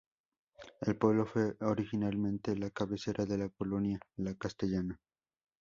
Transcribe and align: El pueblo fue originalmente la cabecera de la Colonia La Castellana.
El 0.79 0.97
pueblo 0.97 1.27
fue 1.27 1.55
originalmente 1.59 2.55
la 2.57 2.71
cabecera 2.71 3.23
de 3.27 3.37
la 3.37 3.49
Colonia 3.49 3.99
La 4.15 4.33
Castellana. 4.33 4.99